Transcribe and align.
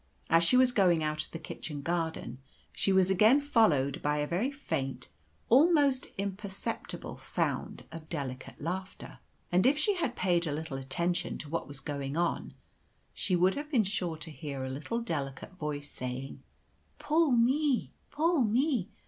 As 0.31 0.43
she 0.43 0.57
was 0.57 0.71
going 0.71 1.03
out 1.03 1.23
of 1.23 1.29
the 1.29 1.37
kitchen 1.37 1.83
garden, 1.83 2.39
she 2.73 2.91
was 2.91 3.11
again 3.11 3.39
followed 3.39 4.01
by 4.01 4.17
a 4.17 4.25
very 4.25 4.49
faint, 4.49 5.07
almost 5.47 6.07
imperceptible, 6.17 7.19
sound 7.19 7.83
of 7.91 8.09
delicate 8.09 8.59
laughter; 8.59 9.19
and 9.51 9.67
if 9.67 9.77
she 9.77 9.93
had 9.97 10.15
paid 10.15 10.47
a 10.47 10.51
little 10.51 10.77
attention 10.79 11.37
to 11.37 11.49
what 11.49 11.67
was 11.67 11.79
going 11.79 12.17
on, 12.17 12.55
she 13.13 13.35
would 13.35 13.53
have 13.53 13.69
been 13.69 13.83
sure 13.83 14.17
to 14.17 14.31
hear 14.31 14.63
a 14.63 14.71
little 14.71 14.99
delicate 14.99 15.51
voice 15.59 15.91
saying, 15.91 16.41
"Pull 16.97 17.29
me, 17.33 17.91
pull 18.09 18.41
me! 18.43 18.89